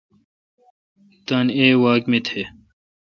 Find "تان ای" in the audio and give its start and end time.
1.25-1.67